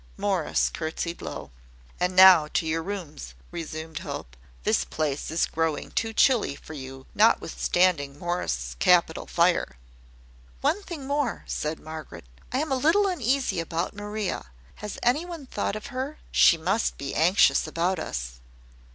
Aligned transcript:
Morris 0.17 0.71
curtsied 0.73 1.21
low. 1.21 1.51
"And 1.99 2.15
now, 2.15 2.47
to 2.55 2.65
your 2.65 2.81
rooms," 2.81 3.35
resumed 3.51 3.99
Hope: 3.99 4.35
"this 4.63 4.83
place 4.83 5.29
is 5.29 5.45
growing 5.45 5.91
too 5.91 6.11
chilly 6.11 6.55
for 6.55 6.73
you, 6.73 7.05
notwithstanding 7.13 8.17
Morris's 8.17 8.75
capital 8.79 9.27
fire." 9.27 9.75
"One 10.61 10.81
thing 10.81 11.05
more," 11.05 11.43
said 11.45 11.79
Margaret. 11.79 12.25
"I 12.51 12.57
am 12.61 12.71
a 12.71 12.77
little 12.81 13.05
uneasy 13.05 13.59
about 13.59 13.93
Maria. 13.95 14.47
Has 14.77 14.97
any 15.03 15.23
one 15.23 15.45
thought 15.45 15.75
of 15.75 15.85
her? 15.93 16.17
She 16.31 16.57
must 16.57 16.97
be 16.97 17.13
anxious 17.13 17.67
about 17.67 17.99
us." 17.99 18.39